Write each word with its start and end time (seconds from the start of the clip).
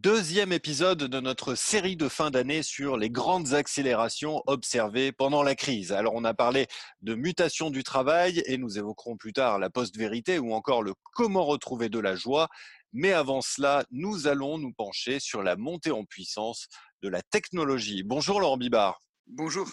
Deuxième 0.00 0.52
épisode 0.52 1.02
de 1.02 1.18
notre 1.18 1.56
série 1.56 1.96
de 1.96 2.08
fin 2.08 2.30
d'année 2.30 2.62
sur 2.62 2.96
les 2.96 3.10
grandes 3.10 3.54
accélérations 3.54 4.44
observées 4.46 5.10
pendant 5.10 5.42
la 5.42 5.56
crise. 5.56 5.90
Alors 5.90 6.14
on 6.14 6.22
a 6.22 6.34
parlé 6.34 6.68
de 7.02 7.16
mutation 7.16 7.68
du 7.68 7.82
travail 7.82 8.40
et 8.46 8.58
nous 8.58 8.78
évoquerons 8.78 9.16
plus 9.16 9.32
tard 9.32 9.58
la 9.58 9.70
post-vérité 9.70 10.38
ou 10.38 10.52
encore 10.52 10.84
le 10.84 10.94
comment 11.14 11.44
retrouver 11.44 11.88
de 11.88 11.98
la 11.98 12.14
joie. 12.14 12.46
Mais 12.92 13.12
avant 13.12 13.40
cela, 13.40 13.84
nous 13.90 14.28
allons 14.28 14.56
nous 14.58 14.72
pencher 14.72 15.18
sur 15.18 15.42
la 15.42 15.56
montée 15.56 15.90
en 15.90 16.04
puissance 16.04 16.68
de 17.02 17.08
la 17.08 17.20
technologie. 17.20 18.04
Bonjour 18.04 18.38
Laurent 18.38 18.56
Bibard. 18.56 19.00
Bonjour. 19.30 19.68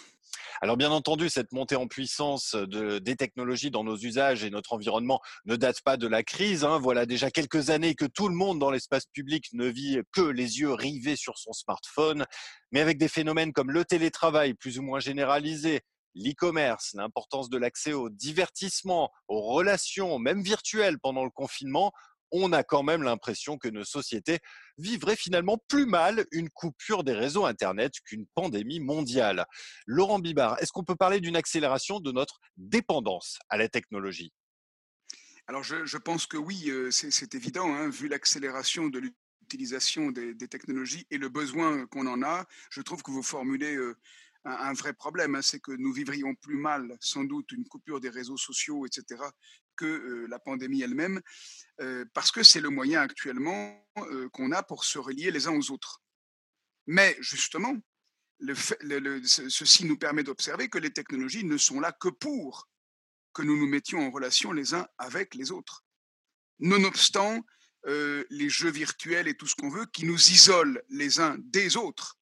Alors 0.60 0.76
bien 0.76 0.90
entendu, 0.90 1.30
cette 1.30 1.52
montée 1.52 1.76
en 1.76 1.86
puissance 1.86 2.54
de, 2.54 2.98
des 2.98 3.16
technologies 3.16 3.70
dans 3.70 3.84
nos 3.84 3.96
usages 3.96 4.44
et 4.44 4.50
notre 4.50 4.74
environnement 4.74 5.20
ne 5.46 5.56
date 5.56 5.80
pas 5.80 5.96
de 5.96 6.06
la 6.06 6.22
crise. 6.22 6.62
Hein. 6.62 6.78
Voilà 6.78 7.06
déjà 7.06 7.30
quelques 7.30 7.70
années 7.70 7.94
que 7.94 8.04
tout 8.04 8.28
le 8.28 8.34
monde 8.34 8.58
dans 8.58 8.70
l'espace 8.70 9.06
public 9.06 9.48
ne 9.54 9.66
vit 9.66 10.00
que 10.12 10.20
les 10.20 10.60
yeux 10.60 10.74
rivés 10.74 11.16
sur 11.16 11.38
son 11.38 11.54
smartphone. 11.54 12.26
Mais 12.70 12.80
avec 12.80 12.98
des 12.98 13.08
phénomènes 13.08 13.54
comme 13.54 13.70
le 13.70 13.86
télétravail 13.86 14.52
plus 14.52 14.78
ou 14.78 14.82
moins 14.82 15.00
généralisé, 15.00 15.80
l'e-commerce, 16.14 16.92
l'importance 16.92 17.48
de 17.48 17.56
l'accès 17.56 17.94
au 17.94 18.10
divertissement, 18.10 19.10
aux 19.28 19.40
relations, 19.40 20.18
même 20.18 20.42
virtuelles 20.42 20.98
pendant 20.98 21.24
le 21.24 21.30
confinement, 21.30 21.92
on 22.32 22.52
a 22.52 22.62
quand 22.62 22.82
même 22.82 23.02
l'impression 23.02 23.58
que 23.58 23.68
nos 23.68 23.84
sociétés 23.84 24.38
vivraient 24.78 25.16
finalement 25.16 25.58
plus 25.68 25.86
mal 25.86 26.26
une 26.32 26.50
coupure 26.50 27.04
des 27.04 27.12
réseaux 27.12 27.46
Internet 27.46 27.94
qu'une 28.04 28.26
pandémie 28.34 28.80
mondiale. 28.80 29.46
Laurent 29.86 30.18
Bibard, 30.18 30.60
est-ce 30.60 30.72
qu'on 30.72 30.84
peut 30.84 30.96
parler 30.96 31.20
d'une 31.20 31.36
accélération 31.36 32.00
de 32.00 32.12
notre 32.12 32.40
dépendance 32.56 33.38
à 33.48 33.56
la 33.56 33.68
technologie? 33.68 34.32
Alors 35.48 35.62
je, 35.62 35.96
pense 35.98 36.26
que 36.26 36.36
oui, 36.36 36.70
euh, 36.70 36.90
c'est 36.90 37.34
évident, 37.34 37.72
hein, 37.72 37.88
vu 37.88 38.08
l'accélération 38.08 38.88
de 38.88 38.98
l'utilisation 38.98 40.10
des, 40.10 40.36
technologies 40.48 41.06
et 41.12 41.18
le 41.18 41.28
besoin 41.28 41.86
qu'on 41.86 42.08
en 42.08 42.22
a, 42.22 42.46
je 42.70 42.80
trouve 42.82 43.04
que 43.04 43.12
vous 43.12 43.22
formulez 43.22 43.76
un, 44.46 44.72
vrai 44.74 44.92
problème, 44.92 45.34
hein, 45.34 45.42
c'est 45.42 45.60
que 45.60 45.72
nous 45.72 45.92
vivrions 45.92 46.34
plus 46.36 46.56
mal, 46.56 46.96
sans 47.00 47.24
doute, 47.24 47.50
une 47.52 47.66
coupure 47.66 48.00
des 48.00 48.08
réseaux 48.08 48.36
sociaux, 48.36 48.86
etc., 48.86 49.22
que 49.76 49.84
euh, 49.84 50.26
la 50.28 50.38
pandémie 50.38 50.82
elle-même, 50.82 51.20
euh, 51.80 52.04
parce 52.14 52.30
que 52.30 52.42
c'est 52.42 52.60
le 52.60 52.70
moyen 52.70 53.02
actuellement 53.02 53.86
euh, 53.98 54.28
qu'on 54.30 54.52
a 54.52 54.62
pour 54.62 54.84
se 54.84 54.98
relier 54.98 55.30
les 55.30 55.48
uns 55.48 55.56
aux 55.56 55.70
autres. 55.70 56.02
Mais 56.86 57.16
justement, 57.20 57.76
ceci 58.40 59.84
nous 59.84 59.98
permet 59.98 60.22
d'observer 60.22 60.68
que 60.68 60.78
les 60.78 60.92
technologies 60.92 61.44
ne 61.44 61.58
sont 61.58 61.80
là 61.80 61.92
que 61.92 62.08
pour 62.08 62.68
que 63.32 63.42
nous 63.42 63.58
nous 63.58 63.66
mettions 63.68 64.06
en 64.06 64.10
relation 64.10 64.52
les 64.52 64.74
uns 64.74 64.86
avec 64.96 65.34
les 65.34 65.50
autres. 65.50 65.84
Nonobstant 66.60 67.44
les 67.84 68.48
jeux 68.48 68.70
virtuels 68.70 69.28
et 69.28 69.36
tout 69.36 69.46
ce 69.46 69.54
qu'on 69.54 69.68
veut 69.68 69.86
qui 69.86 70.04
nous 70.06 70.30
isolent 70.30 70.78
les 70.88 71.20
uns 71.20 71.36
des 71.38 71.76
autres. 71.76 72.15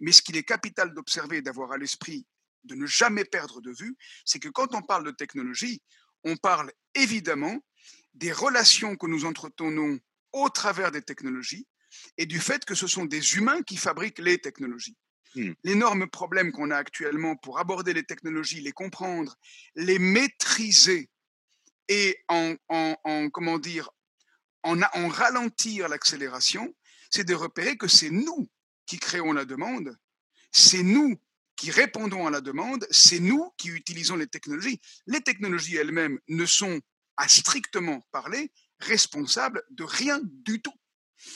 Mais 0.00 0.12
ce 0.12 0.22
qu'il 0.22 0.36
est 0.36 0.42
capital 0.42 0.94
d'observer 0.94 1.38
et 1.38 1.42
d'avoir 1.42 1.72
à 1.72 1.78
l'esprit, 1.78 2.26
de 2.64 2.74
ne 2.74 2.86
jamais 2.86 3.24
perdre 3.24 3.60
de 3.60 3.72
vue, 3.72 3.96
c'est 4.24 4.38
que 4.38 4.48
quand 4.48 4.74
on 4.74 4.82
parle 4.82 5.04
de 5.04 5.10
technologie, 5.10 5.82
on 6.24 6.36
parle 6.36 6.72
évidemment 6.94 7.58
des 8.14 8.32
relations 8.32 8.96
que 8.96 9.06
nous 9.06 9.24
entretenons 9.24 9.98
au 10.32 10.48
travers 10.50 10.90
des 10.90 11.02
technologies 11.02 11.66
et 12.16 12.26
du 12.26 12.40
fait 12.40 12.64
que 12.64 12.74
ce 12.74 12.86
sont 12.86 13.04
des 13.04 13.34
humains 13.34 13.62
qui 13.62 13.76
fabriquent 13.76 14.18
les 14.18 14.38
technologies. 14.38 14.96
Hmm. 15.34 15.52
L'énorme 15.62 16.08
problème 16.08 16.52
qu'on 16.52 16.70
a 16.70 16.76
actuellement 16.76 17.36
pour 17.36 17.58
aborder 17.58 17.92
les 17.92 18.04
technologies, 18.04 18.60
les 18.60 18.72
comprendre, 18.72 19.36
les 19.74 19.98
maîtriser 19.98 21.10
et 21.88 22.18
en, 22.28 22.56
comment 23.32 23.58
dire, 23.58 23.90
en, 24.62 24.80
en 24.82 25.08
ralentir 25.08 25.88
l'accélération, 25.88 26.74
c'est 27.10 27.24
de 27.24 27.34
repérer 27.34 27.76
que 27.76 27.88
c'est 27.88 28.10
nous 28.10 28.50
qui 28.88 28.98
créons 28.98 29.32
la 29.32 29.44
demande, 29.44 29.96
c'est 30.50 30.82
nous 30.82 31.20
qui 31.54 31.70
répondons 31.70 32.26
à 32.26 32.30
la 32.30 32.40
demande, 32.40 32.86
c'est 32.90 33.20
nous 33.20 33.52
qui 33.56 33.68
utilisons 33.68 34.16
les 34.16 34.26
technologies. 34.26 34.80
Les 35.06 35.20
technologies 35.20 35.76
elles-mêmes 35.76 36.18
ne 36.28 36.46
sont, 36.46 36.80
à 37.16 37.28
strictement 37.28 38.06
parler, 38.12 38.50
responsables 38.80 39.62
de 39.70 39.84
rien 39.84 40.20
du 40.22 40.62
tout. 40.62 40.74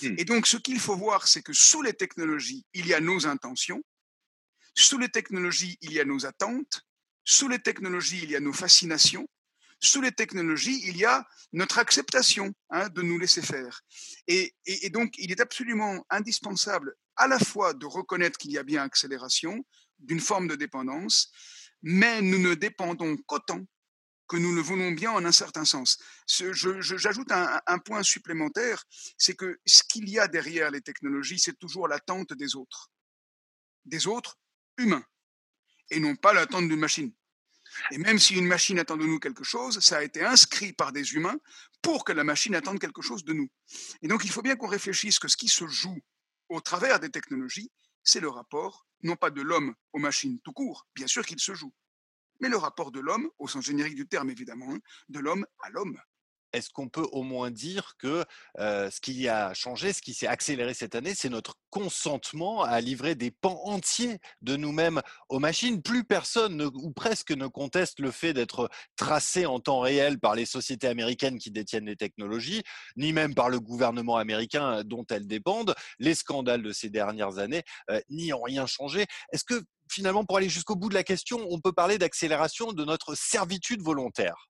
Hmm. 0.03 0.15
Et 0.17 0.25
donc, 0.25 0.47
ce 0.47 0.57
qu'il 0.57 0.81
faut 0.81 0.97
voir, 0.97 1.27
c'est 1.27 1.43
que 1.43 1.53
sous 1.53 1.83
les 1.83 1.93
technologies, 1.93 2.65
il 2.73 2.87
y 2.87 2.95
a 2.95 3.01
nos 3.01 3.27
intentions, 3.27 3.83
sous 4.75 4.97
les 4.97 5.09
technologies, 5.09 5.77
il 5.83 5.93
y 5.93 6.01
a 6.01 6.05
nos 6.05 6.25
attentes, 6.25 6.83
sous 7.25 7.49
les 7.49 7.59
technologies, 7.59 8.21
il 8.23 8.31
y 8.31 8.37
a 8.37 8.41
nos 8.41 8.53
fascinations, 8.53 9.29
sous 9.81 10.01
les 10.01 10.13
technologies, 10.13 10.81
il 10.87 10.97
y 10.97 11.05
a 11.05 11.27
notre 11.53 11.79
acceptation 11.79 12.55
hein, 12.71 12.89
de 12.89 13.03
nous 13.03 13.19
laisser 13.19 13.43
faire. 13.43 13.83
Et, 14.29 14.55
et, 14.65 14.91
donc, 14.91 15.15
il 15.19 15.33
est 15.33 15.41
absolument 15.41 16.07
indispensable 16.09 16.95
à 17.17 17.27
la 17.29 17.39
fois 17.39 17.75
de 17.75 17.87
reconnaître 17.87 18.39
qu'il 18.39 18.53
y 18.53 18.59
a 18.59 18.63
bien 18.63 18.83
accélération 18.83 19.65
d'une 19.99 20.21
forme 20.21 20.49
de 20.49 20.57
dépendance, 20.57 21.31
mais 21.83 22.23
nous 22.23 22.39
ne 22.39 22.55
dépendons 22.55 23.17
qu'autant 23.27 23.65
que 24.29 24.37
nous 24.37 24.55
le 24.55 24.63
voulons 24.63 24.93
bien 24.93 25.11
en 25.11 25.25
un 25.25 25.33
certain 25.33 25.65
sens. 25.65 25.99
J'ajoute 26.27 27.31
un, 27.33 27.61
un, 27.67 27.79
point 27.79 28.03
supplémentaire, 28.03 28.83
c'est 29.19 29.35
que 29.35 29.61
ce 29.67 29.83
qu'il 29.83 30.09
y 30.09 30.19
a 30.19 30.27
derrière 30.27 30.71
les 30.71 30.81
technologies, 30.81 31.39
c'est 31.39 31.59
toujours 31.59 31.87
l'attente 31.87 32.33
des 32.33 32.57
autres, 32.57 32.91
des 33.85 34.07
autres 34.07 34.39
humains, 34.79 35.05
et 35.91 36.01
non 36.01 36.17
pas 36.17 36.33
l'attente 36.33 36.69
d'une 36.69 36.81
machine. 36.81 37.13
Et 37.91 37.99
même 37.99 38.19
si 38.19 38.35
une 38.35 38.47
machine 38.47 38.79
attend 38.79 38.97
de 38.97 39.05
nous 39.05 39.19
quelque 39.19 39.45
chose, 39.45 39.81
ça 39.81 39.99
a 39.99 40.03
été 40.03 40.25
inscrit 40.25 40.73
par 40.73 40.93
des 40.93 41.15
humains 41.15 41.39
pour 41.81 42.05
que 42.05 42.13
la 42.13 42.25
machine 42.25 42.55
attende 42.55 42.79
quelque 42.79 43.03
chose 43.03 43.25
de 43.25 43.33
nous. 43.33 43.49
Et 44.03 44.09
donc 44.09 44.25
il 44.25 44.31
faut 44.31 44.43
bien 44.43 44.57
qu'on 44.57 44.67
réfléchisse 44.67 45.19
que 45.19 45.29
ce 45.29 45.37
qui 45.37 45.49
se 45.49 45.67
joue 45.67 45.99
au 46.53 46.61
travers 46.61 47.01
des 47.01 47.11
technologies, 47.11 47.73
c'est 48.05 48.21
le 48.21 48.29
rapport, 48.29 48.87
non 49.03 49.17
pas 49.17 49.31
de 49.31 49.41
l'homme 49.41 49.75
aux 49.95 49.99
machines 49.99 50.39
tout 50.41 50.53
court, 50.53 50.87
bien 50.95 51.07
sûr 51.07 51.25
qu'il 51.25 51.41
se 51.41 51.55
joue, 51.55 51.73
mais 52.41 52.51
le 52.51 52.59
rapport 52.59 52.93
de 52.93 53.01
l'homme, 53.01 53.31
au 53.39 53.49
sens 53.49 53.65
générique 53.65 53.95
du 53.95 54.07
terme 54.07 54.29
évidemment, 54.29 54.75
hein, 54.75 54.79
de 55.09 55.19
l'homme 55.19 55.47
à 55.61 55.71
l'homme 55.71 55.99
est-ce 56.53 56.71
qu'on 56.71 56.89
peut 56.89 57.07
au 57.13 57.23
moins 57.23 57.51
dire 57.51 57.95
que 57.99 58.25
ce 58.59 59.01
qui 59.01 59.29
a 59.29 59.55
changé, 59.55 59.93
ce 59.93 60.03
qui 60.03 60.15
s'est 60.15 60.27
accéléré 60.27 60.75
cette 60.75 60.95
année, 60.95 61.15
c'est 61.15 61.29
notre 61.29 61.57
consentement 61.71 62.63
à 62.63 62.81
livrer 62.81 63.15
des 63.15 63.31
pans 63.31 63.61
entiers 63.65 64.19
de 64.43 64.57
nous-mêmes 64.57 65.01
aux 65.29 65.39
machines? 65.39 65.83
Plus 65.83 66.05
personne 66.05 66.63
ou 66.63 66.93
presque 66.93 67.33
ne 67.33 67.47
conteste 67.47 68.01
le 68.01 68.11
fait 68.11 68.35
d'être 68.35 68.69
tracé 68.97 69.47
en 69.47 69.61
temps 69.61 69.81
réel 69.81 70.19
par 70.19 70.35
les 70.35 70.47
sociétés 70.47 70.89
américaines 70.89 71.39
qui 71.39 71.51
détiennent 71.51 71.87
les 71.87 71.97
technologies, 71.97 72.63
ni 72.97 73.13
même 73.13 73.35
par 73.35 73.49
le 73.49 73.61
gouvernement 73.61 74.17
américain 74.17 74.83
dont 74.85 75.07
elles 75.11 75.27
dépendent. 75.27 75.75
Les 75.99 76.15
scandales 76.15 76.63
de 76.63 76.73
ces 76.73 76.91
dernières 76.91 77.39
années 77.39 77.63
n'y 78.11 78.33
ont 78.33 78.43
rien 78.43 78.67
changé. 78.67 79.07
Est-ce 79.33 79.45
que 79.45 79.63
finalement, 79.91 80.25
pour 80.25 80.39
aller 80.39 80.49
jusqu'au 80.49 80.77
bout 80.77 80.89
de 80.89 80.95
la 80.95 81.05
question, 81.05 81.47
on 81.51 81.61
peut 81.61 81.73
parler 81.73 81.99
d'accélération 81.99 82.73
de 82.73 82.85
notre 82.85 83.15
servitude 83.15 83.83
volontaire? 83.83 84.49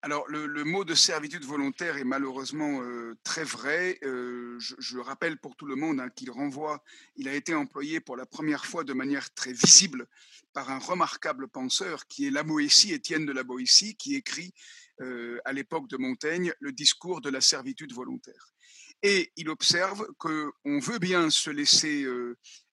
Alors, 0.00 0.28
le, 0.28 0.64
mot 0.64 0.84
de 0.84 0.94
servitude 0.94 1.44
volontaire 1.44 1.96
est 1.96 2.04
malheureusement 2.04 2.82
euh, 2.82 3.18
très 3.24 3.42
vrai. 3.42 3.98
Euh, 4.04 4.56
je, 4.60 4.98
rappelle 4.98 5.38
pour 5.38 5.56
tout 5.56 5.66
le 5.66 5.74
monde 5.74 5.98
hein, 5.98 6.08
qu'il 6.08 6.30
renvoie, 6.30 6.84
il 7.16 7.28
a 7.28 7.34
été 7.34 7.52
employé 7.52 7.98
pour 7.98 8.16
la 8.16 8.24
première 8.24 8.64
fois 8.64 8.84
de 8.84 8.92
manière 8.92 9.34
très 9.34 9.52
visible 9.52 10.06
par 10.52 10.70
un 10.70 10.78
remarquable 10.78 11.48
penseur 11.48 12.06
qui 12.06 12.26
est 12.26 12.30
la 12.30 12.44
Boétie, 12.44 12.92
Étienne 12.92 13.26
de 13.26 13.32
la 13.32 13.42
Boétie, 13.42 13.96
qui 13.96 14.14
écrit 14.14 14.54
euh, 15.00 15.40
à 15.44 15.52
l'époque 15.52 15.88
de 15.88 15.96
Montaigne 15.96 16.52
le 16.60 16.70
discours 16.70 17.20
de 17.20 17.30
la 17.30 17.40
servitude 17.40 17.92
volontaire. 17.92 18.52
Et 19.02 19.32
il 19.34 19.48
observe 19.48 20.06
qu'on 20.18 20.78
veut 20.78 20.98
bien 21.00 21.28
se 21.30 21.50
laisser 21.50 22.06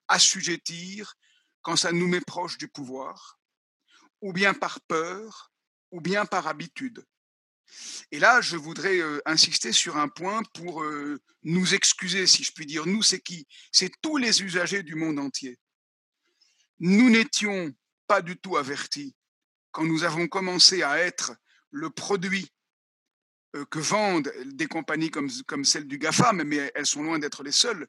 assujettir 0.08 1.14
quand 1.62 1.76
ça 1.76 1.92
nous 1.92 2.08
met 2.08 2.20
proche 2.20 2.56
du 2.56 2.68
pouvoir, 2.68 3.38
ou 4.20 4.32
bien 4.32 4.54
par 4.54 4.80
peur, 4.82 5.52
ou 5.90 6.00
bien 6.00 6.24
par 6.24 6.48
habitude. 6.48 7.04
Et 8.10 8.18
là, 8.18 8.40
je 8.40 8.56
voudrais 8.56 9.00
insister 9.26 9.72
sur 9.72 9.96
un 9.96 10.08
point 10.08 10.42
pour 10.54 10.84
nous 11.42 11.74
excuser, 11.74 12.26
si 12.26 12.44
je 12.44 12.52
puis 12.52 12.66
dire. 12.66 12.86
Nous, 12.86 13.02
c'est 13.02 13.20
qui? 13.20 13.46
C'est 13.72 13.92
tous 14.00 14.16
les 14.16 14.42
usagers 14.42 14.82
du 14.82 14.94
monde 14.94 15.18
entier. 15.18 15.58
Nous 16.78 17.10
n'étions 17.10 17.72
pas 18.06 18.22
du 18.22 18.36
tout 18.36 18.56
avertis 18.56 19.14
quand 19.70 19.84
nous 19.84 20.04
avons 20.04 20.28
commencé 20.28 20.82
à 20.82 20.98
être 20.98 21.34
le 21.70 21.90
produit 21.90 22.48
que 23.70 23.78
vendent 23.78 24.32
des 24.46 24.66
compagnies 24.66 25.10
comme, 25.10 25.30
comme 25.46 25.64
celle 25.64 25.86
du 25.86 25.98
GAFAM, 25.98 26.42
mais 26.42 26.72
elles 26.74 26.86
sont 26.86 27.02
loin 27.02 27.18
d'être 27.18 27.42
les 27.42 27.52
seules. 27.52 27.86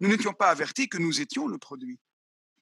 Nous 0.00 0.08
n'étions 0.08 0.32
pas 0.32 0.50
avertis 0.50 0.88
que 0.88 0.98
nous 0.98 1.20
étions 1.20 1.48
le 1.48 1.58
produit. 1.58 1.98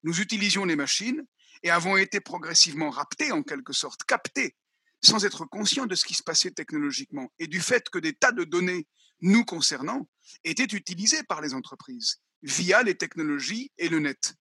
Nous 0.03 0.21
utilisions 0.21 0.65
les 0.65 0.77
machines 0.77 1.27
et 1.63 1.71
avons 1.71 1.97
été 1.97 2.21
progressivement 2.21 2.91
raptés, 2.91 3.33
en 3.33 3.43
quelque 3.43 3.73
sorte, 3.73 4.05
captés 4.05 4.57
sans 5.05 5.25
être 5.25 5.45
conscient 5.45 5.87
de 5.87 5.95
ce 5.95 6.05
qui 6.05 6.15
se 6.15 6.23
passait 6.23 6.51
technologiquement 6.51 7.31
et 7.39 7.47
du 7.47 7.61
fait 7.61 7.89
que 7.91 7.99
des 7.99 8.13
tas 8.13 8.33
de 8.33 8.45
données 8.45 8.87
nous 9.21 9.45
concernant 9.45 10.09
étaient 10.45 10.65
utilisées 10.65 11.23
par 11.25 11.41
les 11.41 11.55
entreprises 11.55 12.21
via 12.43 12.83
les 12.83 12.97
technologies 12.97 13.73
et 13.79 13.89
le 13.89 13.99
net. 13.99 14.35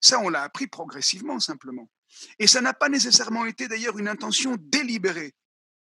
Ça, 0.00 0.18
on 0.20 0.28
l'a 0.28 0.42
appris 0.42 0.66
progressivement 0.66 1.38
simplement. 1.38 1.88
Et 2.38 2.46
ça 2.46 2.60
n'a 2.60 2.74
pas 2.74 2.88
nécessairement 2.88 3.46
été 3.46 3.68
d'ailleurs 3.68 3.98
une 3.98 4.08
intention 4.08 4.56
délibérée 4.58 5.34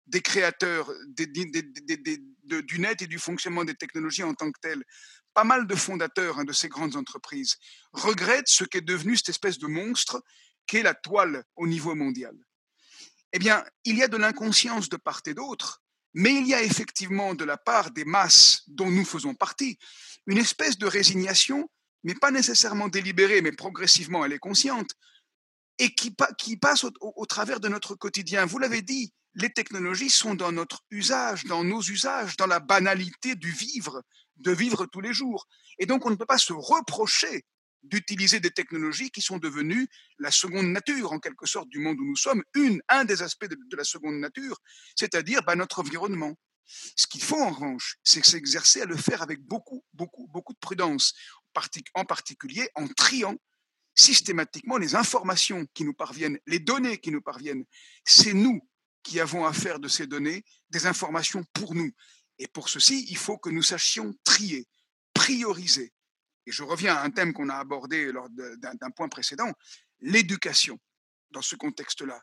des 0.07 0.21
créateurs 0.21 0.93
du 1.09 2.79
net 2.79 3.03
et 3.03 3.07
du 3.07 3.19
fonctionnement 3.19 3.65
des 3.65 3.75
technologies 3.75 4.23
en 4.23 4.35
tant 4.35 4.51
que 4.51 4.61
telles, 4.61 4.85
pas 5.33 5.45
mal 5.45 5.67
de 5.67 5.75
fondateurs 5.75 6.39
hein, 6.39 6.45
de 6.45 6.53
ces 6.53 6.69
grandes 6.69 6.97
entreprises 6.97 7.57
regrettent 7.93 8.49
ce 8.49 8.65
qu'est 8.65 8.83
devenu 8.83 9.17
cette 9.17 9.31
espèce 9.31 9.59
de 9.59 9.67
monstre 9.67 10.23
qu'est 10.67 10.83
la 10.83 10.95
toile 10.95 11.45
au 11.57 11.67
niveau 11.67 11.95
mondial. 11.95 12.37
Eh 13.33 13.39
bien, 13.39 13.65
il 13.85 13.97
y 13.97 14.03
a 14.03 14.09
de 14.09 14.17
l'inconscience 14.17 14.89
de 14.89 14.97
part 14.97 15.23
et 15.27 15.35
d'autre, 15.35 15.83
mais 16.15 16.35
il 16.35 16.47
y 16.47 16.55
a 16.55 16.63
effectivement 16.63 17.35
de 17.35 17.45
la 17.45 17.57
part 17.57 17.91
des 17.91 18.05
masses 18.05 18.63
dont 18.67 18.91
nous 18.91 19.05
faisons 19.05 19.35
partie 19.35 19.79
une 20.27 20.39
espèce 20.39 20.79
de 20.79 20.87
résignation, 20.87 21.69
mais 22.05 22.15
pas 22.15 22.31
nécessairement 22.31 22.89
délibérée, 22.89 23.43
mais 23.43 23.53
progressivement 23.53 24.25
elle 24.25 24.33
est 24.33 24.39
consciente, 24.39 24.91
et 25.79 25.95
qui, 25.95 26.15
passe 26.57 26.85
au 26.85 27.27
travers 27.27 27.59
de 27.59 27.69
notre 27.69 27.95
quotidien. 27.95 28.45
Vous 28.45 28.59
l'avez 28.59 28.83
dit, 28.83 29.13
les 29.35 29.51
technologies 29.51 30.11
sont 30.11 30.35
dans 30.35 30.53
notre 30.53 30.85
usage, 30.91 31.45
dans 31.45 31.65
nos 31.65 31.81
usages, 31.81 32.37
dans 32.37 32.47
la 32.47 32.61
banalité 32.61 33.35
du 33.35 33.51
vivre, 33.51 34.03
de 34.37 34.53
vivre 34.53 34.87
tous 34.87 35.01
les 35.01 35.13
jours. 35.13 35.47
Et 35.79 35.87
donc, 35.87 36.05
on 36.05 36.11
ne 36.11 36.17
peut 36.17 36.27
pas 36.27 36.39
se 36.39 36.53
reprocher 36.53 37.45
d'utiliser 37.83 38.41
des 38.41 38.51
technologies 38.51 39.11
qui 39.11 39.21
sont 39.21 39.39
devenues 39.39 39.89
la 40.19 40.31
seconde 40.31 40.67
nature, 40.67 41.13
en 41.13 41.19
quelque 41.19 41.47
sorte, 41.47 41.69
du 41.69 41.79
monde 41.79 41.99
où 41.99 42.05
nous 42.05 42.17
sommes, 42.17 42.43
une, 42.55 42.81
un 42.89 43.05
des 43.05 43.23
aspects 43.23 43.47
de, 43.47 43.77
la 43.77 43.85
seconde 43.85 44.19
nature, 44.19 44.59
c'est-à-dire 44.97 45.43
bah, 45.43 45.57
notre 45.57 45.81
environnement. 45.81 46.35
Ce 46.97 47.07
qu'il 47.07 47.23
faut, 47.23 47.41
en 47.41 47.51
revanche, 47.51 47.97
c'est 48.05 48.25
s'exercer 48.25 48.83
à 48.83 48.87
le 48.87 48.97
faire 48.97 49.23
avec 49.23 49.41
beaucoup, 49.43 49.85
beaucoup, 49.93 50.29
beaucoup 50.29 50.53
de 50.53 50.59
prudence, 50.59 51.13
en 51.95 52.05
particulier 52.05 52.69
en 52.75 52.89
triant 52.89 53.37
systématiquement 53.95 54.79
les 54.79 54.95
informations 54.95 55.67
qui 55.75 55.85
nous 55.85 55.93
parviennent, 55.93 56.39
les 56.47 56.61
données 56.61 56.99
qui 56.99 57.11
nous 57.11 57.21
parviennent. 57.21 57.65
C'est 58.05 58.33
nous 58.33 58.67
qui 59.03 59.21
avons 59.21 59.45
à 59.45 59.53
faire 59.53 59.81
de 59.81 59.89
ces 59.89 60.07
données 60.07 60.45
des 60.71 60.87
informations 60.87 61.45
pour 61.53 61.75
nous. 61.75 61.91
Et 62.39 62.47
pour 62.47 62.69
ceci, 62.69 63.07
il 63.11 63.17
faut 63.17 63.37
que 63.37 63.51
nous 63.51 63.63
sachions 63.63 64.15
trier, 64.25 64.67
prioriser. 65.13 65.93
Et 66.47 66.53
je 66.53 66.63
reviens 66.63 66.97
à 66.97 67.03
un 67.03 67.11
thème 67.11 67.33
qu'on 67.33 67.49
a 67.49 67.57
abordé 67.57 68.11
lors 68.13 68.29
d'un 68.31 68.91
point 68.97 69.09
précédent, 69.09 69.53
l'éducation 70.01 70.79
dans 71.31 71.43
ce 71.43 71.57
contexte-là, 71.57 72.21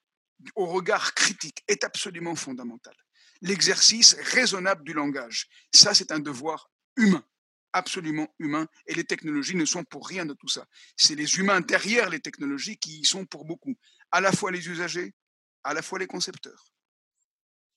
au 0.56 0.68
regard 0.68 1.14
critique, 1.14 1.64
est 1.68 1.84
absolument 1.84 2.36
fondamental. 2.36 2.96
L'exercice 3.42 4.16
raisonnable 4.20 4.84
du 4.84 4.94
langage, 4.94 5.48
ça 5.74 5.94
c'est 5.94 6.12
un 6.12 6.20
devoir 6.20 6.70
humain, 6.98 7.26
absolument 7.72 8.28
humain, 8.40 8.68
et 8.86 8.94
les 8.94 9.06
technologies 9.06 9.56
ne 9.56 9.66
sont 9.66 9.84
pour 9.84 10.08
rien 10.08 10.26
de 10.26 10.34
tout 10.34 10.50
ça. 10.50 10.66
C'est 10.98 11.16
les 11.16 11.38
humains 11.38 11.62
derrière 11.62 12.10
les 12.10 12.20
technologies 12.20 12.78
qui 12.78 13.00
y 13.00 13.06
sont 13.06 13.26
pour 13.26 13.46
beaucoup, 13.46 13.76
à 14.12 14.22
la 14.22 14.32
fois 14.32 14.52
les 14.52 14.68
usagers, 14.68 15.14
à 15.64 15.74
la 15.74 15.82
fois 15.82 16.00
les 16.00 16.08
concepteurs. 16.08 16.74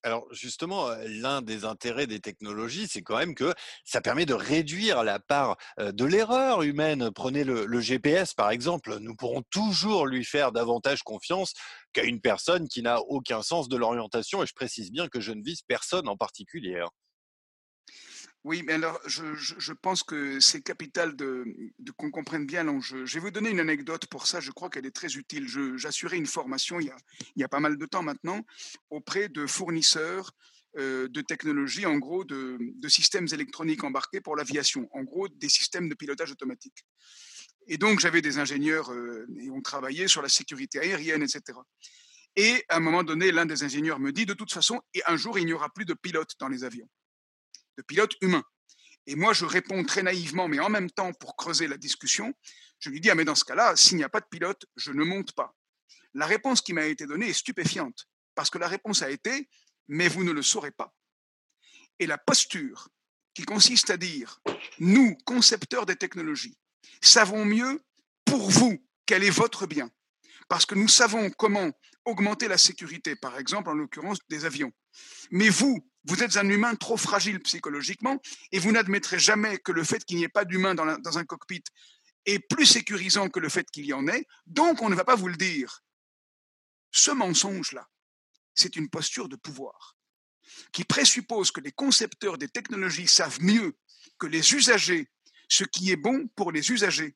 Alors 0.04 0.26
justement, 0.32 0.88
l'un 1.06 1.43
des 1.43 1.64
intérêts 1.64 2.06
des 2.06 2.20
technologies, 2.20 2.88
c'est 2.88 3.02
quand 3.02 3.16
même 3.16 3.34
que 3.34 3.54
ça 3.84 4.00
permet 4.00 4.26
de 4.26 4.34
réduire 4.34 5.04
la 5.04 5.20
part 5.20 5.56
de 5.78 6.04
l'erreur 6.04 6.62
humaine. 6.62 7.10
Prenez 7.14 7.44
le, 7.44 7.81
GPS 7.81 8.34
par 8.34 8.50
exemple, 8.50 8.99
nous 8.99 9.14
pourrons 9.14 9.43
toujours 9.50 10.06
lui 10.06 10.25
faire 10.25 10.50
davantage 10.50 11.02
confiance 11.02 11.52
qu'à 11.93 12.04
une 12.04 12.20
personne 12.20 12.69
qui 12.69 12.82
n'a 12.82 13.00
aucun 13.00 13.43
sens 13.43 13.69
de 13.69 13.76
l'orientation, 13.76 14.43
et 14.43 14.46
je 14.46 14.54
précise 14.54 14.90
bien 14.90 15.08
que 15.08 15.20
je 15.20 15.32
ne 15.32 15.43
vise 15.43 15.62
personne 15.62 16.08
en 16.08 16.16
particulier. 16.16 16.82
Oui, 18.44 18.64
mais 18.66 18.72
alors 18.72 19.00
je, 19.06 19.72
pense 19.72 20.02
que 20.02 20.40
c'est 20.40 20.62
capital 20.62 21.14
de, 21.14 21.44
qu'on 21.96 22.10
comprenne 22.10 22.44
bien 22.44 22.64
l'enjeu. 22.64 23.06
Je 23.06 23.14
vais 23.14 23.20
vous 23.20 23.30
donner 23.30 23.50
une 23.50 23.60
anecdote 23.60 24.06
pour 24.06 24.26
ça, 24.26 24.40
je 24.40 24.50
crois 24.50 24.68
qu'elle 24.68 24.84
est 24.84 24.94
très 24.94 25.14
utile. 25.14 25.46
J'assurais 25.76 26.16
une 26.16 26.26
formation 26.26 26.80
il 26.80 26.92
y, 27.36 27.44
a, 27.44 27.48
pas 27.48 27.60
mal 27.60 27.78
de 27.78 27.86
temps 27.86 28.02
maintenant 28.02 28.44
auprès 28.90 29.28
de 29.28 29.46
fournisseurs 29.46 30.32
euh, 30.76 31.06
de 31.08 31.20
technologies, 31.20 31.86
en 31.86 31.98
gros 31.98 32.24
de, 32.24 32.58
systèmes 32.88 33.28
électroniques 33.32 33.84
embarqués 33.84 34.20
pour 34.20 34.34
l'aviation, 34.34 34.88
en 34.92 35.04
gros 35.04 35.28
des 35.28 35.48
systèmes 35.48 35.88
de 35.88 35.94
pilotage 35.94 36.32
automatique. 36.32 36.84
Et 37.68 37.78
donc 37.78 38.00
j'avais 38.00 38.22
des 38.22 38.38
ingénieurs 38.38 38.90
euh, 38.90 39.24
et 39.38 39.50
on 39.50 39.62
travaillait 39.62 40.08
sur 40.08 40.20
la 40.20 40.28
sécurité 40.28 40.80
aérienne, 40.80 41.22
etc. 41.22 41.60
Et 42.34 42.64
à 42.68 42.78
un 42.78 42.80
moment 42.80 43.04
donné, 43.04 43.30
l'un 43.30 43.46
des 43.46 43.62
ingénieurs 43.62 44.00
me 44.00 44.10
dit, 44.10 44.26
de 44.26 44.34
toute 44.34 44.52
façon, 44.52 44.80
et 44.94 45.02
un 45.06 45.16
jour, 45.16 45.38
il 45.38 45.46
n'y 45.46 45.52
aura 45.52 45.68
plus 45.68 45.84
de 45.84 45.94
pilotes 45.94 46.32
dans 46.40 46.48
les 46.48 46.64
avions 46.64 46.88
de 47.76 47.82
pilote 47.82 48.14
humain. 48.20 48.44
Et 49.06 49.16
moi, 49.16 49.32
je 49.32 49.44
réponds 49.44 49.84
très 49.84 50.02
naïvement, 50.02 50.48
mais 50.48 50.60
en 50.60 50.69
même 50.69 50.90
temps, 50.90 51.12
pour 51.12 51.36
creuser 51.36 51.66
la 51.66 51.76
discussion, 51.76 52.32
je 52.78 52.90
lui 52.90 53.00
dis, 53.00 53.10
ah 53.10 53.14
mais 53.14 53.24
dans 53.24 53.34
ce 53.34 53.44
cas-là, 53.44 53.76
s'il 53.76 53.96
n'y 53.96 54.04
a 54.04 54.08
pas 54.08 54.20
de 54.20 54.26
pilote, 54.30 54.64
je 54.76 54.92
ne 54.92 55.04
monte 55.04 55.32
pas. 55.32 55.54
La 56.14 56.26
réponse 56.26 56.60
qui 56.60 56.72
m'a 56.72 56.84
été 56.84 57.06
donnée 57.06 57.28
est 57.28 57.32
stupéfiante, 57.32 58.08
parce 58.34 58.50
que 58.50 58.58
la 58.58 58.69
réponse 58.69 59.02
a 59.02 59.10
été, 59.10 59.48
mais 59.88 60.08
vous 60.08 60.24
ne 60.24 60.32
le 60.32 60.42
saurez 60.42 60.70
pas. 60.70 60.94
Et 61.98 62.06
la 62.06 62.19
posture 62.19 62.88
qui 63.34 63.44
consiste 63.44 63.90
à 63.90 63.96
dire, 63.96 64.40
nous, 64.78 65.16
concepteurs 65.25 65.86
des 65.86 65.96
technologies, 65.96 66.56
savons 67.00 67.44
mieux 67.44 67.82
pour 68.25 68.50
vous 68.50 68.84
quel 69.06 69.25
est 69.25 69.30
votre 69.30 69.66
bien, 69.66 69.90
parce 70.48 70.66
que 70.66 70.75
nous 70.75 70.88
savons 70.88 71.30
comment 71.30 71.72
augmenter 72.04 72.48
la 72.48 72.58
sécurité, 72.58 73.16
par 73.16 73.38
exemple, 73.38 73.70
en 73.70 73.75
l'occurrence 73.75 74.18
des 74.28 74.44
avions. 74.44 74.72
Mais 75.30 75.48
vous, 75.48 75.88
vous 76.04 76.22
êtes 76.22 76.37
un 76.37 76.49
humain 76.49 76.75
trop 76.75 76.96
fragile 76.96 77.40
psychologiquement 77.40 78.20
et 78.50 78.58
vous 78.58 78.72
n'admettrez 78.72 79.19
jamais 79.19 79.58
que 79.58 79.72
le 79.72 79.84
fait 79.84 80.04
qu'il 80.04 80.16
n'y 80.16 80.25
ait 80.25 80.28
pas 80.28 80.44
d'humain 80.44 80.75
dans, 80.75 81.19
un 81.19 81.25
cockpit 81.25 81.62
est 82.26 82.38
plus 82.38 82.66
sécurisant 82.66 83.28
que 83.28 83.40
le 83.40 83.49
fait 83.49 83.70
qu'il 83.70 83.87
y 83.87 83.93
en 83.93 84.06
ait, 84.08 84.26
donc 84.46 84.82
on 84.82 84.88
ne 84.88 84.94
va 84.94 85.04
pas 85.04 85.16
vous 85.16 85.28
le 85.28 85.37
dire. 85.37 85.82
Ce 86.90 87.10
mensonge-là, 87.10 87.88
c'est 88.54 88.76
une 88.76 88.88
posture 88.88 89.28
de 89.28 89.37
pouvoir 89.37 89.96
qui 90.72 90.84
présuppose 90.84 91.50
que 91.50 91.60
les 91.60 91.72
concepteurs 91.72 92.37
des 92.37 92.49
technologies 92.49 93.08
savent 93.08 93.40
mieux 93.40 93.76
que 94.19 94.26
les 94.26 94.54
usagers 94.54 95.08
ce 95.52 95.64
qui 95.64 95.90
est 95.90 95.96
bon 95.96 96.28
pour 96.28 96.50
les 96.50 96.70
usagers. 96.70 97.14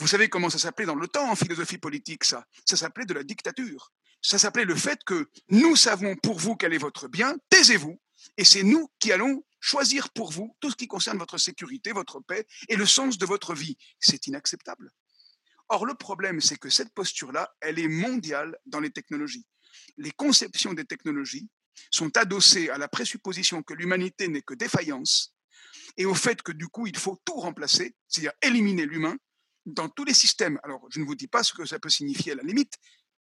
Vous 0.00 0.08
savez 0.08 0.28
comment 0.28 0.50
ça 0.50 0.58
s'appelait 0.58 0.86
dans 0.86 0.96
le 0.96 1.06
temps 1.06 1.30
en 1.30 1.36
philosophie 1.36 1.78
politique, 1.78 2.24
ça? 2.24 2.44
Ça 2.64 2.76
s'appelait 2.76 3.06
de 3.06 3.14
la 3.14 3.22
dictature 3.22 3.92
ça 4.22 4.38
s'appelait 4.38 4.64
le 4.64 4.74
fait 4.74 5.02
que 5.04 5.30
nous 5.48 5.76
savons 5.76 6.16
pour 6.16 6.38
vous 6.38 6.56
quel 6.56 6.72
est 6.74 6.78
votre 6.78 7.08
bien, 7.08 7.36
taisez-vous, 7.50 8.00
et 8.36 8.44
c'est 8.44 8.62
nous 8.62 8.90
qui 8.98 9.12
allons 9.12 9.44
choisir 9.60 10.10
pour 10.10 10.30
vous 10.30 10.56
tout 10.60 10.70
ce 10.70 10.76
qui 10.76 10.86
concerne 10.86 11.18
votre 11.18 11.38
sécurité, 11.38 11.92
votre 11.92 12.20
paix 12.20 12.46
et 12.68 12.76
le 12.76 12.86
sens 12.86 13.18
de 13.18 13.26
votre 13.26 13.54
vie. 13.54 13.76
C'est 14.00 14.26
inacceptable. 14.26 14.90
Or, 15.68 15.84
le 15.84 15.94
problème, 15.94 16.40
c'est 16.40 16.56
que 16.56 16.70
cette 16.70 16.94
posture-là, 16.94 17.54
elle 17.60 17.78
est 17.78 17.88
mondiale 17.88 18.56
dans 18.66 18.80
les 18.80 18.90
technologies. 18.90 19.46
Les 19.96 20.12
conceptions 20.12 20.72
des 20.72 20.84
technologies 20.84 21.48
sont 21.90 22.16
adossées 22.16 22.70
à 22.70 22.78
la 22.78 22.88
présupposition 22.88 23.62
que 23.62 23.74
l'humanité 23.74 24.28
n'est 24.28 24.42
que 24.42 24.54
défaillance 24.54 25.34
et 25.96 26.06
au 26.06 26.14
fait 26.14 26.42
que 26.42 26.52
du 26.52 26.68
coup, 26.68 26.86
il 26.86 26.96
faut 26.96 27.20
tout 27.24 27.34
remplacer, 27.34 27.96
c'est-à-dire 28.06 28.32
éliminer 28.42 28.86
l'humain 28.86 29.16
dans 29.66 29.88
tous 29.88 30.04
les 30.04 30.14
systèmes. 30.14 30.58
Alors, 30.62 30.86
je 30.90 31.00
ne 31.00 31.04
vous 31.04 31.14
dis 31.14 31.28
pas 31.28 31.42
ce 31.42 31.52
que 31.52 31.66
ça 31.66 31.78
peut 31.78 31.90
signifier 31.90 32.32
à 32.32 32.34
la 32.36 32.42
limite, 32.42 32.74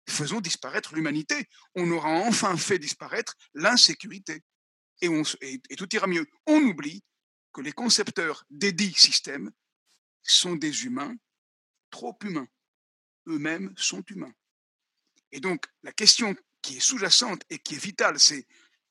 faisons 0.10 0.42
disparaître 0.42 0.96
l'humanité. 0.96 1.48
On 1.76 1.90
aura 1.92 2.10
enfin 2.10 2.56
fait 2.58 2.80
disparaître 2.80 3.36
l'insécurité. 3.54 4.44
Et, 5.02 5.10
tout 5.78 5.96
ira 5.96 6.08
mieux. 6.08 6.26
On 6.46 6.60
oublie 6.62 7.04
que 7.54 7.62
les 7.62 7.72
concepteurs 7.72 8.44
des 8.50 8.72
dits 8.72 8.94
systèmes 8.94 9.52
sont 10.24 10.56
des 10.56 10.86
humains 10.86 11.16
trop 11.90 12.18
humains. 12.24 12.48
Eux-mêmes 13.28 13.74
sont 13.78 14.04
humains. 14.10 14.34
Et 15.32 15.40
donc, 15.40 15.66
la 15.84 15.92
question 15.92 16.36
qui 16.62 16.78
est 16.78 16.82
sous-jacente 16.82 17.44
et 17.50 17.60
qui 17.60 17.76
est 17.76 17.84
vitale, 17.84 18.20
c'est 18.20 18.48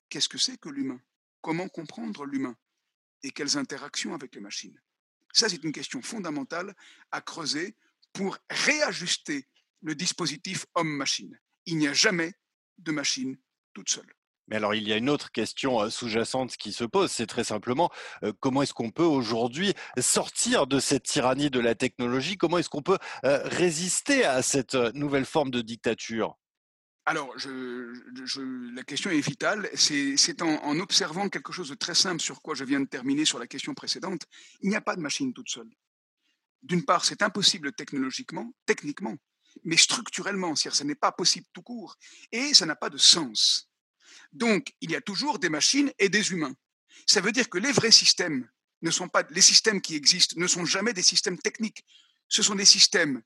qu'est-ce 0.08 0.28
que 0.28 0.38
c'est 0.38 0.58
que 0.58 0.68
l'humain? 0.68 1.00
Comment 1.40 1.68
comprendre 1.68 2.25
l'humain? 2.25 2.56
Et 3.23 3.30
quelles 3.30 3.56
interactions 3.56 4.14
avec 4.14 4.35
les 4.35 4.40
machines? 4.40 4.78
Ça, 5.32 5.49
c'est 5.49 5.64
une 5.64 5.73
question 5.73 6.02
fondamentale 6.02 6.75
à 7.11 7.20
creuser 7.20 7.76
pour 8.12 8.38
réajuster 8.49 9.46
le 9.83 9.95
dispositif 9.95 10.66
homme-machine. 10.75 11.38
Il 11.66 11.78
n'y 11.78 11.88
a 11.88 11.92
jamais 11.92 12.33
de 12.78 12.92
machine 12.92 13.37
toute 13.75 13.90
seule. 13.90 14.12
Mais 14.49 14.56
alors, 14.56 14.75
il 14.75 14.87
y 14.87 14.92
a 14.92 14.97
une 14.97 15.11
autre 15.11 15.33
question 15.33 15.80
euh, 15.80 15.90
sous-jacente 15.90 16.56
qui 16.56 16.73
se 16.73 16.85
pose, 16.85 17.11
c'est 17.11 17.26
très 17.26 17.45
simplement 17.45 17.90
euh, 18.23 18.33
comment 18.38 18.62
est-ce 18.62 18.75
qu'on 18.75 18.90
peut 18.90 19.02
aujourd'hui 19.02 19.75
sortir 19.99 20.66
de 20.66 20.78
cette 20.78 21.02
tyrannie 21.02 21.50
de 21.50 21.59
la 21.59 21.75
technologie? 21.75 22.37
Comment 22.37 22.59
est-ce 22.59 22.68
qu'on 22.68 22.83
peut 22.83 22.99
euh, 23.25 23.40
résister 23.45 24.25
à 24.25 24.42
cette 24.42 24.75
nouvelle 24.95 25.25
forme 25.25 25.50
de 25.50 25.61
dictature? 25.61 26.37
Alors, 27.09 27.33
la 27.37 28.83
question 28.83 29.11
est 29.11 29.21
vitale. 29.21 29.68
C'est 29.75 30.42
en, 30.42 30.61
en, 30.64 30.80
observant 30.80 31.28
quelque 31.28 31.52
chose 31.52 31.68
de 31.68 31.76
très 31.76 31.95
simple 31.95 32.21
sur 32.21 32.42
quoi 32.42 32.56
je 32.56 32.64
viens 32.64 32.80
de 32.80 32.88
terminer 32.88 33.25
sur 33.25 33.38
la 33.38 33.47
question 33.47 33.75
précédente. 33.75 34.23
Il 34.61 34.71
n'y 34.71 34.76
a 34.76 34.80
pas 34.80 34.97
de 34.97 35.00
machine 35.00 35.33
toute 35.33 35.49
seule. 35.49 35.71
D'une 36.62 36.85
part, 36.85 37.04
c'est 37.04 37.23
impossible 37.23 37.73
technologiquement, 37.73 38.52
techniquement 38.66 39.16
mais 39.64 39.76
structurellement, 39.76 40.54
c'est-à-dire 40.54 40.76
ça 40.76 40.84
n'est 40.84 40.94
pas 40.94 41.12
possible 41.12 41.46
tout 41.52 41.62
court, 41.62 41.96
et 42.32 42.54
ça 42.54 42.66
n'a 42.66 42.76
pas 42.76 42.90
de 42.90 42.98
sens. 42.98 43.70
Donc, 44.32 44.75
il 44.80 44.90
y 44.90 44.96
a 44.96 45.00
toujours 45.00 45.38
des 45.38 45.48
machines 45.48 45.92
et 45.98 46.08
des 46.08 46.32
humains. 46.32 46.54
Ça 47.06 47.20
veut 47.20 47.32
dire 47.32 47.48
que 47.48 47.58
les 47.58 47.72
vrais 47.72 47.90
systèmes 47.90 48.48
ne 48.82 48.90
sont 48.90 49.08
pas, 49.08 49.25
les 49.30 49.40
systèmes 49.40 49.80
qui 49.80 49.94
existent 49.94 50.38
ne 50.38 50.46
sont 50.46 50.64
jamais 50.64 50.92
des 50.92 51.02
systèmes 51.02 51.38
techniques. 51.38 51.84
Ce 52.28 52.42
sont 52.42 52.54
des 52.54 52.64
systèmes 52.64 53.22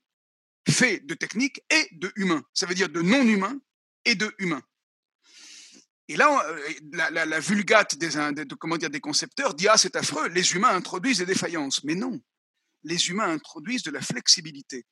faits 0.69 1.05
de 1.05 1.13
techniques 1.13 1.61
et 1.69 1.87
de 1.93 2.11
humains. 2.15 2.43
Ça 2.53 2.65
veut 2.65 2.75
dire 2.75 2.89
de 2.89 3.01
non-humains 3.01 3.59
et 4.05 4.15
de 4.15 4.33
humains. 4.37 4.63
Et 6.07 6.17
là, 6.17 6.45
la, 6.91 7.39
vulgate 7.39 7.95
des, 7.95 8.09
comment 8.59 8.77
dire, 8.77 8.89
des 8.89 8.99
concepteurs 8.99 9.53
dit 9.53 9.67
Ah, 9.69 9.77
c'est 9.77 9.95
affreux, 9.95 10.27
les 10.27 10.53
humains 10.53 10.75
introduisent 10.75 11.19
des 11.19 11.25
défaillances. 11.25 11.83
Mais 11.83 11.95
non, 11.95 12.21
les 12.83 13.09
humains 13.09 13.29
introduisent 13.29 13.83
de 13.83 13.91
la 13.91 14.01
flexibilité. 14.01 14.85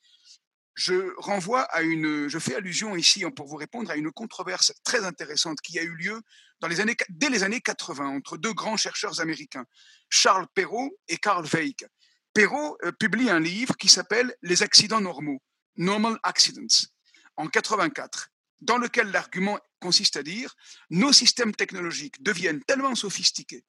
Je 0.81 2.39
fais 2.39 2.55
allusion 2.55 2.95
ici 2.95 3.25
pour 3.35 3.47
vous 3.47 3.57
répondre 3.57 3.91
à 3.91 3.97
une 3.97 4.13
controverse 4.13 4.71
très 4.85 5.03
intéressante 5.03 5.59
qui 5.59 5.77
a 5.77 5.83
eu 5.83 5.93
lieu 5.93 6.21
dans 6.61 6.69
les 6.69 6.79
années, 6.79 6.95
dès 7.09 7.29
les 7.29 7.43
années 7.43 7.59
80 7.59 8.07
entre 8.07 8.37
deux 8.37 8.53
grands 8.53 8.77
chercheurs 8.77 9.19
américains, 9.19 9.65
Charles 10.09 10.47
Perrault 10.53 10.97
et 11.09 11.17
Carl 11.17 11.45
Weick. 11.45 11.85
Perrault 12.33 12.77
euh, 12.85 12.93
publie 12.93 13.29
un 13.29 13.41
livre 13.41 13.75
qui 13.75 13.89
s'appelle 13.89 14.33
Les 14.41 14.63
accidents 14.63 15.01
normaux, 15.01 15.41
Normal 15.75 16.17
Accidents, 16.23 16.87
en 17.35 17.47
84, 17.47 18.29
dans 18.61 18.77
lequel 18.77 19.11
l'argument 19.11 19.59
consiste 19.81 20.15
à 20.15 20.23
dire 20.23 20.55
nos 20.89 21.11
systèmes 21.11 21.53
technologiques 21.53 22.23
deviennent 22.23 22.63
tellement 22.63 22.95
sophistiqués, 22.95 23.65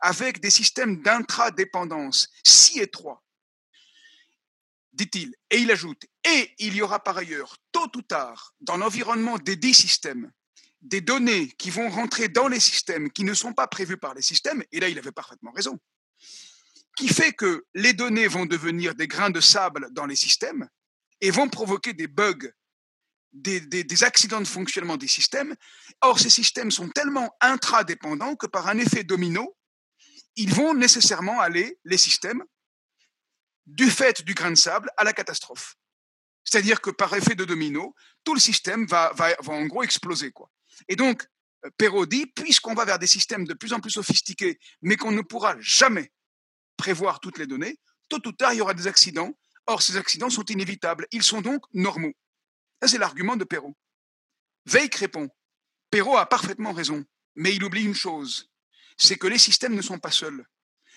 avec 0.00 0.40
des 0.40 0.50
systèmes 0.50 1.00
d'intradépendance 1.00 2.28
si 2.44 2.80
étroits, 2.80 3.22
dit-il, 4.92 5.34
et 5.50 5.58
il 5.58 5.70
ajoute, 5.70 6.04
et 6.24 6.54
il 6.58 6.74
y 6.74 6.82
aura 6.82 7.02
par 7.02 7.16
ailleurs, 7.16 7.56
tôt 7.72 7.90
ou 7.96 8.02
tard, 8.02 8.54
dans 8.60 8.76
l'environnement 8.76 9.38
des 9.38 9.56
dix 9.56 9.74
systèmes, 9.74 10.30
des 10.80 11.00
données 11.00 11.48
qui 11.58 11.70
vont 11.70 11.88
rentrer 11.88 12.28
dans 12.28 12.48
les 12.48 12.60
systèmes 12.60 13.10
qui 13.10 13.24
ne 13.24 13.34
sont 13.34 13.54
pas 13.54 13.66
prévues 13.66 13.96
par 13.96 14.14
les 14.14 14.22
systèmes, 14.22 14.62
et 14.72 14.80
là 14.80 14.88
il 14.88 14.98
avait 14.98 15.12
parfaitement 15.12 15.52
raison, 15.52 15.78
qui 16.96 17.08
fait 17.08 17.32
que 17.32 17.64
les 17.74 17.94
données 17.94 18.28
vont 18.28 18.46
devenir 18.46 18.94
des 18.94 19.08
grains 19.08 19.30
de 19.30 19.40
sable 19.40 19.88
dans 19.92 20.06
les 20.06 20.16
systèmes 20.16 20.68
et 21.20 21.30
vont 21.30 21.48
provoquer 21.48 21.94
des 21.94 22.08
bugs, 22.08 22.50
des, 23.32 23.60
des 23.60 24.04
accidents 24.04 24.42
de 24.42 24.46
fonctionnement 24.46 24.98
des 24.98 25.08
systèmes. 25.08 25.54
Or, 26.02 26.18
ces 26.18 26.28
systèmes 26.28 26.70
sont 26.70 26.90
tellement 26.90 27.34
intradépendants 27.40 28.36
que 28.36 28.46
par 28.46 28.68
un 28.68 28.76
effet 28.76 29.04
domino, 29.04 29.56
ils 30.36 30.52
vont 30.52 30.74
nécessairement 30.74 31.40
aller, 31.40 31.78
les 31.84 31.96
systèmes, 31.96 32.44
du 33.66 33.90
fait 33.90 34.22
du 34.22 34.34
grain 34.34 34.50
de 34.50 34.56
sable 34.56 34.90
à 34.96 35.04
la 35.04 35.12
catastrophe. 35.12 35.76
C'est-à-dire 36.44 36.80
que 36.80 36.90
par 36.90 37.14
effet 37.14 37.34
de 37.34 37.44
domino, 37.44 37.94
tout 38.24 38.34
le 38.34 38.40
système 38.40 38.86
va, 38.86 39.12
en 39.46 39.66
gros 39.66 39.82
exploser. 39.82 40.32
Quoi. 40.32 40.50
Et 40.88 40.96
donc, 40.96 41.26
euh, 41.64 41.70
Perrault 41.76 42.06
dit, 42.06 42.26
puisqu'on 42.26 42.74
va 42.74 42.84
vers 42.84 42.98
des 42.98 43.06
systèmes 43.06 43.46
de 43.46 43.54
plus 43.54 43.72
en 43.72 43.80
plus 43.80 43.90
sophistiqués, 43.90 44.58
mais 44.80 44.96
qu'on 44.96 45.12
ne 45.12 45.22
pourra 45.22 45.56
jamais 45.60 46.12
prévoir 46.76 47.20
toutes 47.20 47.38
les 47.38 47.46
données, 47.46 47.78
tôt 48.08 48.20
ou 48.26 48.32
tard, 48.32 48.52
il 48.52 48.58
y 48.58 48.60
aura 48.60 48.74
des 48.74 48.86
accidents. 48.86 49.32
Or, 49.66 49.80
ces 49.80 49.96
accidents 49.96 50.30
sont 50.30 50.44
inévitables. 50.44 51.06
Ils 51.12 51.22
sont 51.22 51.40
donc 51.40 51.64
normaux. 51.72 52.12
Ça, 52.80 52.88
c'est 52.88 52.98
l'argument 52.98 53.36
de 53.36 53.44
Perrault. 53.44 53.76
Veik 54.66 54.94
répond, 54.96 55.28
Perrault 55.90 56.16
a 56.16 56.26
parfaitement 56.26 56.72
raison, 56.72 57.04
mais 57.34 57.54
il 57.54 57.62
oublie 57.64 57.84
une 57.84 57.94
chose, 57.94 58.50
c'est 58.96 59.16
que 59.16 59.26
les 59.26 59.38
systèmes 59.38 59.74
ne 59.74 59.82
sont 59.82 59.98
pas 59.98 60.10
seuls. 60.10 60.46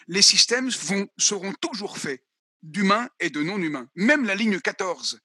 Les 0.08 0.22
systèmes 0.22 0.70
vont, 0.70 1.08
seront 1.18 1.54
toujours 1.54 1.98
faits 1.98 2.24
d'humains 2.66 3.08
et 3.20 3.30
de 3.30 3.42
non-humains. 3.42 3.88
Même 3.96 4.26
la 4.26 4.36
ligne 4.36 4.60
14 4.60 5.20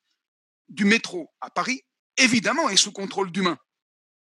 du 0.69 0.85
métro 0.85 1.33
à 1.41 1.51
Paris, 1.51 1.83
évidemment, 2.17 2.69
est 2.69 2.77
sous 2.77 2.93
contrôle 2.93 3.33
d'humains. 3.33 3.59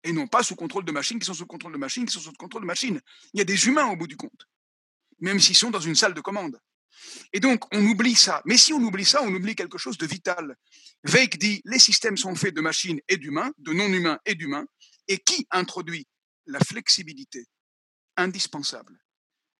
Et 0.04 0.14
non 0.14 0.28
pas 0.28 0.44
sous 0.44 0.56
contrôle 0.56 0.86
de 0.86 0.92
machines 0.92 1.20
qui 1.20 1.26
sont 1.26 1.34
sous 1.34 1.48
contrôle 1.48 1.74
de 1.74 1.78
machines 1.78 2.06
qui 2.06 2.14
sont 2.14 2.20
sous 2.20 2.32
contrôle 2.34 2.62
de 2.62 2.68
machines. 2.68 3.02
Il 3.34 3.40
y 3.40 3.42
a 3.42 3.46
des 3.46 3.68
humains 3.68 3.88
au 3.88 3.98
bout 3.98 4.08
du 4.08 4.16
compte, 4.16 4.48
même 5.20 5.40
s'ils 5.40 5.58
sont 5.58 5.72
dans 5.72 5.80
une 5.80 5.96
salle 5.96 6.14
de 6.14 6.22
commande. 6.22 6.60
Et 7.34 7.40
donc, 7.40 7.64
on 7.74 7.84
oublie 7.86 8.16
ça. 8.16 8.42
Mais 8.46 8.58
si 8.58 8.74
on 8.74 8.82
oublie 8.82 9.06
ça, 9.06 9.22
on 9.24 9.34
oublie 9.34 9.56
quelque 9.56 9.78
chose 9.78 9.98
de 9.98 10.06
vital. 10.06 10.56
Veik 11.04 11.38
dit, 11.38 11.62
les 11.66 11.80
systèmes 11.80 12.18
sont 12.18 12.36
faits 12.36 12.56
de 12.56 12.62
machines 12.62 13.00
et 13.08 13.18
d'humains, 13.18 13.52
de 13.58 13.74
non-humains 13.74 14.20
et 14.26 14.36
d'humains. 14.36 14.66
Et 15.08 15.18
qui 15.20 15.48
introduit 15.52 16.08
la 16.46 16.60
flexibilité 16.60 17.46
indispensable 18.18 18.98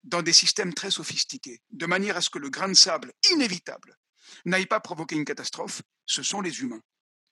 dans 0.08 0.22
des 0.22 0.32
systèmes 0.32 0.74
très 0.74 0.90
sophistiqués, 0.90 1.60
de 1.70 1.86
manière 1.86 2.16
à 2.16 2.20
ce 2.20 2.30
que 2.30 2.38
le 2.38 2.50
grain 2.50 2.68
de 2.68 2.74
sable 2.74 3.12
inévitable 3.30 3.98
n'aille 4.44 4.66
pas 4.66 4.80
provoquer 4.80 5.16
une 5.16 5.24
catastrophe, 5.24 5.82
ce 6.06 6.22
sont 6.22 6.40
les 6.40 6.60
humains. 6.60 6.82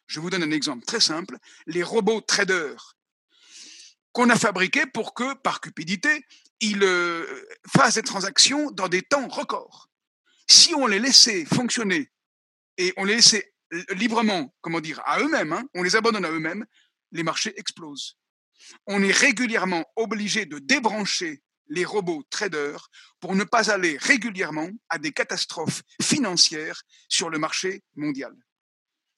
Je 0.07 0.21
vous 0.21 0.31
donne 0.31 0.43
un 0.43 0.51
exemple 0.51 0.85
très 0.85 1.01
simple, 1.01 1.37
les 1.67 1.83
robots 1.83 2.21
traders 2.21 2.97
qu'on 4.13 4.31
a 4.31 4.37
fabriqués 4.37 4.87
pour 4.87 5.15
que, 5.15 5.35
par 5.35 5.61
cupidité, 5.61 6.25
ils 6.61 6.83
euh, 6.83 7.49
fassent 7.67 7.97
des 7.97 8.03
transactions 8.03 8.71
dans 8.71 8.89
des 8.89 9.03
temps 9.03 9.29
records. 9.29 9.91
Si 10.49 10.75
on 10.75 10.87
les 10.87 10.99
laissait 10.99 11.45
fonctionner 11.45 12.11
et 12.79 12.93
on 12.97 13.05
les 13.05 13.17
laissait 13.17 13.55
librement, 13.91 14.55
comment 14.61 14.81
dire, 14.81 15.03
à 15.05 15.21
eux-mêmes, 15.21 15.53
hein, 15.53 15.65
on 15.75 15.83
les 15.83 15.97
abandonne 15.97 16.25
à 16.25 16.31
eux-mêmes, 16.31 16.65
les 17.13 17.23
marchés 17.23 17.59
explosent. 17.59 18.17
On 18.87 19.03
est 19.03 19.13
régulièrement 19.13 19.85
obligé 19.97 20.47
de 20.47 20.59
débrancher 20.59 21.43
les 21.69 21.85
robots 21.85 22.25
traders 22.31 22.89
pour 23.21 23.35
ne 23.35 23.45
pas 23.45 23.71
aller 23.71 23.97
régulièrement 23.99 24.71
à 24.89 24.99
des 24.99 25.13
catastrophes 25.13 25.83
financières 26.01 26.83
sur 27.09 27.31
le 27.31 27.39
marché 27.39 27.83
mondial. 27.95 28.35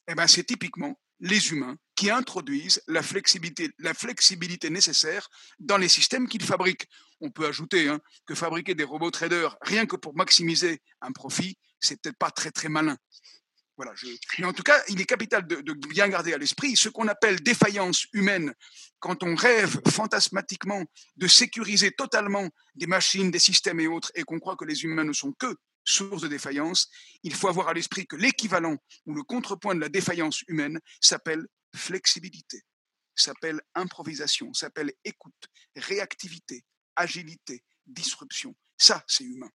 Eh 0.09 0.15
ben, 0.15 0.27
c'est 0.27 0.45
typiquement 0.45 0.99
les 1.21 1.51
humains 1.51 1.77
qui 1.95 2.11
introduisent 2.11 2.81
la 2.87 3.03
flexibilité, 3.03 4.71
nécessaire 4.71 5.29
dans 5.59 5.77
les 5.77 5.89
systèmes 5.89 6.29
qu'ils 6.29 6.45
fabriquent. 6.45 6.87
On 7.21 7.31
peut 7.31 7.47
ajouter 7.47 7.89
hein, 7.89 8.01
que 8.25 8.35
fabriquer 8.35 8.75
des 8.75 8.85
robots 8.85 9.11
traders 9.11 9.57
rien 9.63 9.87
que 9.87 9.97
pour 9.97 10.15
maximiser 10.17 10.81
un 11.01 11.13
profit, 11.13 11.59
c'est 11.81 12.01
peut-être 12.01 12.19
pas 12.19 12.31
très 12.31 12.51
très 12.53 12.69
malin. 12.69 12.97
Mais 14.39 14.45
en 14.45 14.53
tout 14.53 14.63
cas, 14.63 14.83
il 14.89 15.01
est 15.01 15.07
capital 15.07 15.47
de, 15.47 15.73
bien 15.89 16.09
garder 16.09 16.33
à 16.33 16.39
l'esprit 16.39 16.77
ce 16.77 16.89
qu'on 16.89 17.09
appelle 17.09 17.41
défaillance 17.41 18.07
humaine 18.13 18.55
quand 18.99 19.23
on 19.23 19.35
rêve 19.35 19.81
fantasmatiquement 19.89 20.85
de 21.17 21.27
sécuriser 21.29 21.93
totalement 21.93 22.49
des 22.75 22.87
machines, 22.87 23.31
des 23.31 23.39
systèmes 23.39 23.81
et 23.81 23.87
autres, 23.87 24.11
et 24.15 24.23
qu'on 24.23 24.41
croit 24.41 24.57
que 24.57 24.65
les 24.65 24.83
humains 24.85 25.05
ne 25.05 25.13
sont 25.13 25.33
que 25.33 25.55
source 25.85 26.23
de 26.23 26.29
défaillance. 26.29 26.89
Il 27.23 27.35
faut 27.35 27.49
avoir 27.49 27.69
à 27.69 27.73
l'esprit 27.73 28.07
que 28.07 28.17
l'équivalent 28.17 28.77
ou 29.07 29.15
le 29.15 29.23
contrepoint 29.23 29.75
de 29.75 29.81
la 29.81 29.89
défaillance 29.89 30.43
humaine 30.49 30.81
s'appelle 31.01 31.47
flexibilité, 31.75 32.63
s'appelle 33.15 33.61
improvisation, 33.75 34.53
s'appelle 34.53 34.93
écoute, 35.05 35.47
réactivité, 35.77 36.65
agilité, 36.97 37.63
disruption. 37.87 38.55
Ça, 38.77 39.05
c'est 39.07 39.25
humain. 39.25 39.51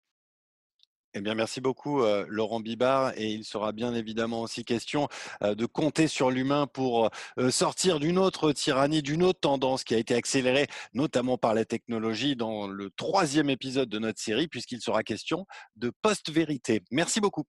Eh 1.15 1.21
bien, 1.21 1.35
merci 1.35 1.61
beaucoup, 1.61 2.03
euh, 2.03 2.25
Laurent 2.29 2.61
Bibard. 2.61 3.13
Et 3.17 3.33
il 3.33 3.45
sera 3.45 3.73
bien 3.73 3.95
évidemment 3.95 4.43
aussi 4.43 4.65
question 4.65 5.09
euh, 5.43 5.57
de 5.57 5.67
compter 5.67 6.07
sur 6.07 6.31
l'humain 6.31 6.69
pour 6.69 7.11
euh, 7.39 7.51
sortir 7.51 7.99
d'une 7.99 8.17
autre 8.17 8.53
tyrannie, 8.53 9.03
d'une 9.03 9.25
autre 9.25 9.41
tendance 9.41 9.83
qui 9.83 9.95
a 9.95 9.99
été 9.99 10.15
accélérée, 10.15 10.69
notamment 10.95 11.37
par 11.37 11.55
la 11.55 11.65
technologie, 11.65 12.37
dans 12.37 12.69
le 12.69 12.91
troisième 12.91 13.51
épisode 13.51 13.89
de 13.89 13.99
notre 13.99 14.21
série, 14.21 14.47
puisqu'il 14.47 14.81
sera 14.81 15.03
question 15.03 15.47
de 15.75 15.91
post-vérité. 16.03 16.83
Merci 16.93 17.21
beaucoup. 17.21 17.45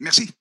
Merci. 0.00 0.32